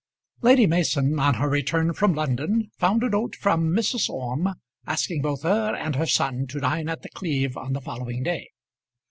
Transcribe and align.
Lady 0.41 0.65
Mason 0.65 1.19
on 1.19 1.35
her 1.35 1.47
return 1.47 1.93
from 1.93 2.15
London 2.15 2.71
found 2.79 3.03
a 3.03 3.09
note 3.09 3.35
from 3.35 3.69
Mrs. 3.69 4.09
Orme 4.09 4.55
asking 4.87 5.21
both 5.21 5.43
her 5.43 5.75
and 5.75 5.95
her 5.95 6.07
son 6.07 6.47
to 6.47 6.59
dine 6.59 6.89
at 6.89 7.03
The 7.03 7.09
Cleeve 7.09 7.55
on 7.55 7.73
the 7.73 7.81
following 7.81 8.23
day. 8.23 8.49